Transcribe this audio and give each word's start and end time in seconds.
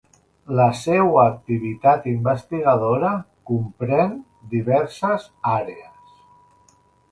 La 0.59 0.63
seua 0.77 1.25
activitat 1.33 2.07
investigadora 2.13 3.13
comprén 3.53 4.17
diverses 4.57 5.31
àrees. 5.55 6.19